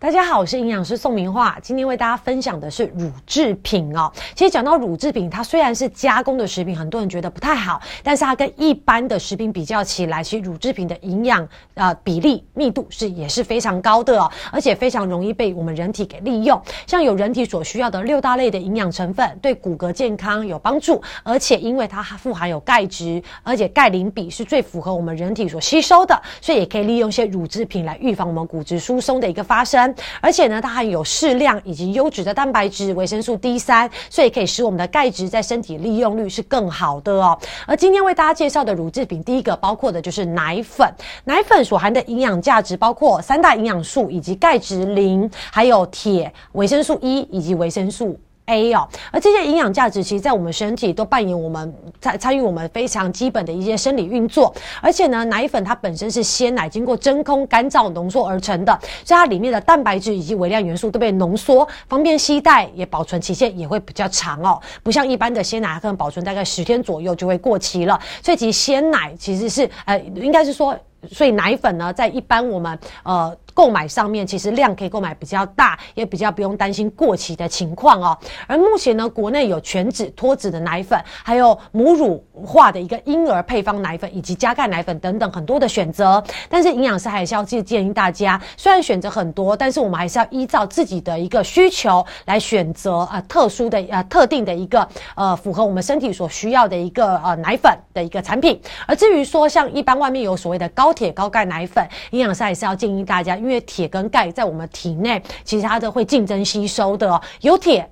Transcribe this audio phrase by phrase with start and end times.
[0.00, 4.10] 大家好，我是营养师宋明化，今天为大家分享的是乳制品哦。
[4.34, 16.58] 其实讲到乳制品，它虽然是加工的食品，很多人觉得不太好，但是它跟一般的食品比较起来，其实乳制品的营养呃比例密度是也是非常高的哦，而且非常容易被我们人体给利用。
[16.86, 29.89] 像有人体所需要的六大类的营养成分，对骨骼健康有帮助，而且因为它富含有钙质，而且钙磷比是最符合我们人体所吸收的，所以也可以利用一些乳制品来预防我们骨质疏松的一个发生。
[30.20, 37.38] 而且呢，它含有适量以及优质的蛋白质、维生素 D 三，所以可以使我们的钙质在身体利用率是更好的哦。
[37.66, 40.88] 而今天为大家介绍的乳制品，第一个包括的就是奶粉。
[41.24, 48.18] 奶粉所含的营养价值包括三大营养素以及钙质、磷，还有铁、维生素 E 以及维生素。
[48.50, 54.52] A 哦，而这些营养价值，其实在我们身体都扮演我们参参与我们非常基本的一些生理运作。
[54.82, 64.60] 而且呢，奶粉它本身是鲜奶经过真空干燥浓缩而成的，所以它里面的蛋白质以及微量元素都被浓缩，方便携带，也保存期限也会比较长哦。
[64.82, 68.00] 不像一般的鲜奶，可能保存大概十天左右就会过期了。
[68.20, 70.76] 所以其实鲜奶其实是呃，应该是说，
[71.12, 73.36] 所以奶粉呢，在一般我们呃。
[73.60, 78.16] 购买上面其实量可以购买比较大，也比较不用担心过期的情况哦。
[78.46, 86.24] 而目前呢，国内有全脂、脱脂的奶粉，还有母乳化的一个婴儿配方奶粉，以及加钙奶粉等等很多的选择。
[86.48, 98.58] 但是营养师还是要去建议大家，虽然选择很多，但是我们还是要依照自己的一个需求来选择啊，特殊的啊特定的一个呃符合我们身体所需要的一个呃奶粉的一个产品。
[98.86, 103.36] 而至于说像一般外面有所谓的高铁高钙奶粉，营养师还是要建议大家。
[103.36, 107.20] 因因为铁跟钙在我们体内，其实它都会竞争吸收的。
[107.40, 107.90] 有铁，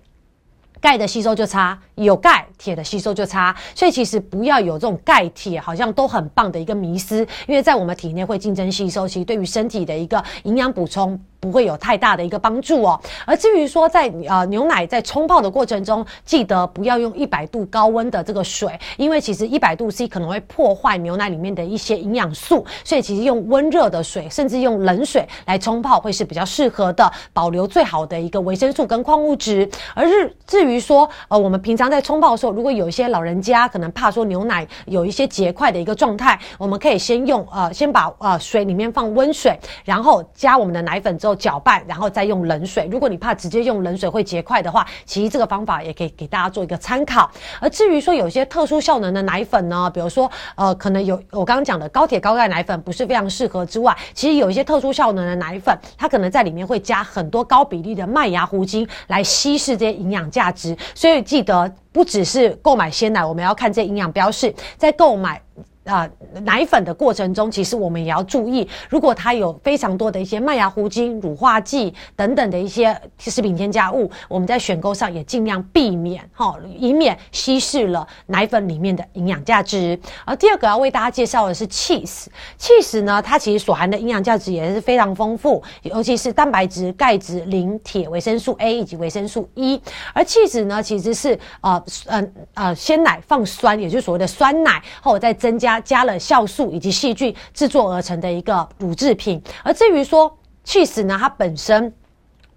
[0.80, 3.52] 钙的吸收就差；有钙，铁的吸收就差。
[3.74, 11.20] 所以其实不要有这种钙铁好像都很棒的一个迷思，因为在我们体内会竞争吸收，其实对于身体的一个营养补充。
[11.48, 13.00] 不会有太大的一个帮助哦。
[13.24, 29.66] 而至于说在呃牛奶在冲泡的过程中，记得不要用一百度高温的这个水，因为其实一百度 C 可能会破坏牛奶里面的一些营养素，所以其实用温热的水，甚至用冷水来冲泡会是比较适合的，保留最好的一个维生素跟矿物质。
[29.94, 41.37] 而日至于说呃我们平常在冲泡的时候，如果有一些老人家可能怕说牛奶有一些结块的一个状态，我们可以先用呃先把呃水里面放温水，然后加我们的奶粉之后。
[41.38, 42.88] 搅拌，然后再用冷水。
[42.90, 47.30] 如果你怕直接用冷水会结块的话，其实这个方法也可以给大家做一个参考。
[47.60, 60.76] 而至于说有些特殊效能的奶粉呢，比如说呃，可能有我刚刚讲的高铁高钙奶粉不是非常适合之外，其实有一些特殊效能的奶粉，它可能在里面会加很多高比例的麦芽糊精来稀释这些营养价值。
[60.94, 65.40] 所以记得不只是购买鲜奶，我们要看这营养标示，在购买。
[65.88, 66.08] 啊，
[66.42, 79.98] 奶粉的过程中，其实我们也要注意，如果它有非常多的一些麦芽糊精、乳化剂等等的一些食品添加物，我们在选购上也尽量避免哈，以免稀释了奶粉里面的营养价值。
[80.26, 89.80] 而第二个要为大家介绍的是 cheese，cheese 呢，它其实所含的营养价值也是非常丰富，尤其是蛋白质、钙质、磷、铁、维生素 A 以及维生素 E。
[90.12, 96.04] 而 cheese 呢，其实是呃嗯呃鲜奶放酸，也就是所谓的酸奶，后再增加加。
[96.08, 100.34] 了酵素以及细菌制作而成的一个乳制品，而至于说
[100.64, 101.92] cheese 呢，它本身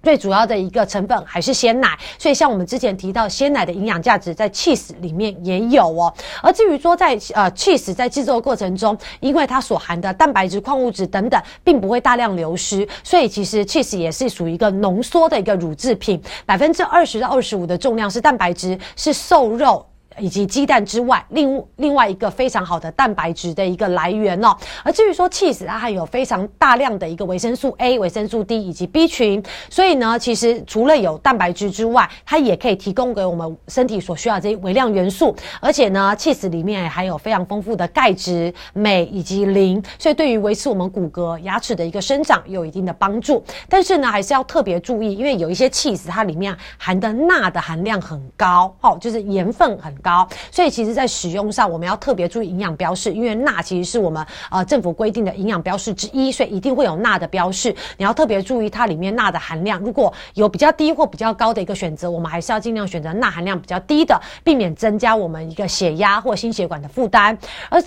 [0.02, 6.14] 最主要的一个成分还是鲜奶，所以像我们之前提到鲜奶的营养价值在 cheese 里面也有哦。
[6.42, 19.86] 而至于说在呃 cheese 在制作过程中，因为它所含的蛋白质、矿物质等等，并不会大量流失，所以其实 cheese 也是属于一个浓缩的一个乳制品，百分之二十到二十五的重量是蛋白质，是瘦肉。
[20.20, 24.56] 以及鸡蛋之外，另另外一个非常好的蛋白质的一个来源哦。
[24.84, 35.34] 而至于说 cheese，它还有非常大量的一个维生素 A、维生素 D 以及 B 群，所以呢，其实除了有蛋白质之外，它也可以提供给我们身体所需要这些微量元素。
[35.62, 43.41] 而且呢，cheese 里面还有非常丰富的钙质、镁以及磷，所以对于维持我们骨骼、牙齿的一个生长有一定的帮助。
[43.70, 50.01] 但是呢，还是要特别注意，因为有一些 cheese 它里面含的钠的含量很高，哦，就是盐分很。
[50.02, 57.74] 高，所以其实，在使用上，我们要特别注意营养标示，因为钠其实是我们呃政府规定的营养标示之一，所以一定会有钠的标示。
[57.98, 67.38] 你要特别注意它里面钠的含量，如果有比较低或比较高的一个选择，我们还是要尽量选择钠含量比较低的，避免增加我们一个血压或心血管的负担。
[67.70, 67.82] 而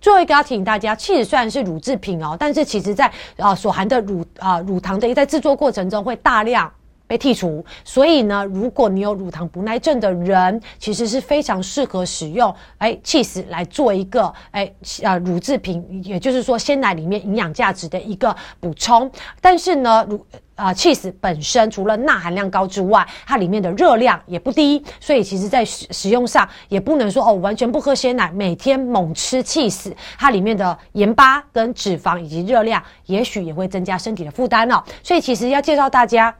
[0.00, 6.72] 最后一个要提醒大家，其实虽然是乳制品哦，但是其实在呃所含的乳啊乳糖的一在制作过程中会大量。
[7.08, 7.64] 被剔除。
[7.82, 14.72] 所以呢，如果你有乳糖不耐症的人，其实是非常适合使用哎 cheese 来做一个哎
[15.02, 19.10] 呃乳制品，也就是说鲜奶里面营养价值的一个补充。
[19.40, 20.24] 但是呢，乳
[20.54, 34.82] 啊，cheese 本身除了钠含量高之外，它里面的热量也不低，所以其实在使使用上也不能说哦，完全不喝鲜奶，每天猛吃 cheese，它里面的盐巴跟脂肪以及热量，也许也会增加身体的负担哦。
[35.02, 36.34] 所以其实要介绍大家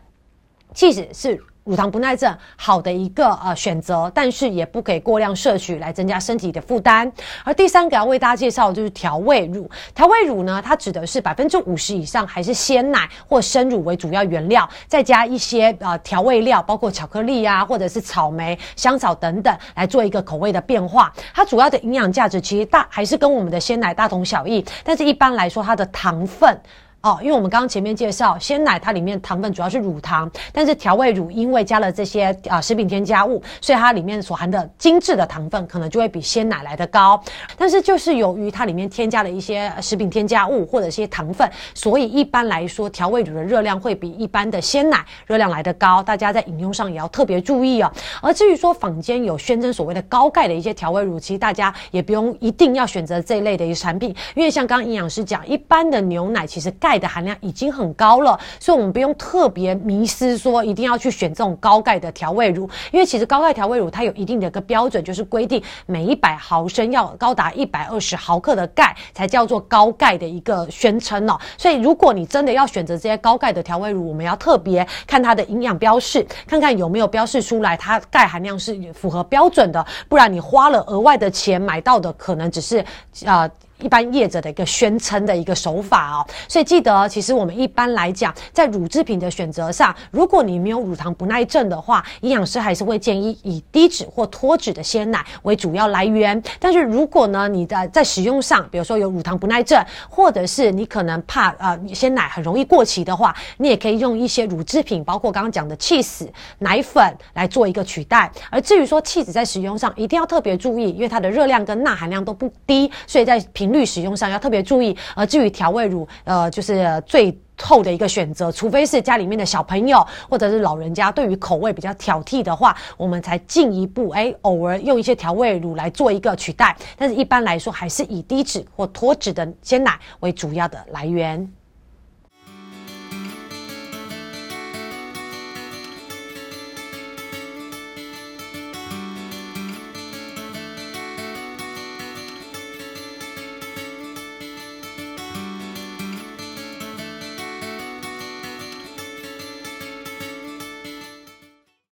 [0.79, 1.43] 即使是。
[1.65, 7.13] 乳糖不耐症好的一个呃选择，但是也不可以过量摄取来增加身体的负担。
[7.45, 9.71] 而第三个要为大家介绍的就是调味乳。
[9.95, 21.13] 调味乳呢，它指的是百分之五十以上还是鲜奶或生乳为主要原料，再加一些呃调味料，包括巧克力啊，或者是草莓、香草等等，来做一个口味的变化。
[21.35, 26.59] 它主要的营养价值其实大还是跟我们的鲜奶大同小异，但是一般来说它的糖分。
[27.01, 37.23] 哦，因为我们刚刚前面介绍鲜奶，它里面糖分主要是乳糖，但是调味乳因为加了这些啊食品添加物，所以它里面所含的精致的糖分可能就会比鲜奶来的高。
[37.57, 46.03] 但是就是由于它里面添加了一些食品添加物或者一些糖分，所以一般来说调味乳的热量会比一般的鲜奶热量来的高。
[46.03, 47.93] 大家在饮用上也要特别注意哦。
[48.21, 56.88] 而至于说坊间有宣称所谓的高钙的一些调味乳，其实大家也不用一定要选择这一类的一个产品，因为像刚刚营养师讲，一般的牛奶其实钙。
[56.89, 71.39] 钙的含量已经很高了，所以我们不用特别迷失说一定要去选这种高钙的调味乳，因为其实高钙调味乳它有一定的一个标准，就是规定每一百毫升要高达一百二十毫克的钙才叫做高钙的一个宣称哦。
[71.59, 82.83] 所以如果你真的要选择这些高钙的调味乳，我们要特别看它的营养标示，看看有没有标示出来它钙含量是符合标准的，不然你花了额外的钱买到的可能只是
[83.27, 83.47] 啊。
[83.81, 96.41] 一般业者的一个宣称的一个手法哦，所以记得，其实我们一般来讲，在乳制品的选择上，如果你没有乳糖不耐症的话，营养师还是会建议以低脂或脱脂的鲜奶为主要来源。
[96.59, 106.27] 但是如果呢，你的在使用上，比如说有乳糖不耐症，或者是你可能怕呃鲜奶很容易过期的话，你也可以用一些乳制品，包括刚刚讲的 cheese
[106.59, 108.31] 奶粉来做一个取代。
[108.51, 126.77] 而至于说 cheese 在使用上，一定要特别注意，因为它的热量跟钠含量都不低，所以在平率使用上要特别注意，呃至于调味乳，呃，就是最后的一个选择，除非是家里面的小朋友或者是老人家对于口味比较挑剔的话，我们才进一步哎，偶尔用一些调味乳来做一个取代。
[126.97, 131.53] 但是一般来说，还是以低脂或脱脂的鲜奶为主要的来源。